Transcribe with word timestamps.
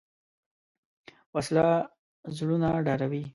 وسله 1.35 1.65
زړونه 2.37 2.69
ډاروي 2.87 3.23